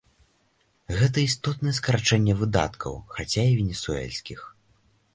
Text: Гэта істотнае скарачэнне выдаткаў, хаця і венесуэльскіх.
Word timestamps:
Гэта 0.99 1.17
істотнае 1.27 1.73
скарачэнне 1.81 2.33
выдаткаў, 2.41 2.93
хаця 3.15 3.43
і 3.55 3.57
венесуэльскіх. 3.63 4.39